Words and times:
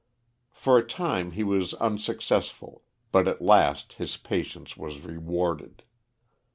For 0.49 0.79
a 0.79 0.83
time 0.87 1.33
he 1.33 1.43
was 1.43 1.75
unsuccessful, 1.75 2.81
but 3.11 3.27
at 3.27 3.39
last 3.39 3.93
his 4.01 4.17
patience 4.17 4.75
was 4.75 5.01
rewarded. 5.01 5.83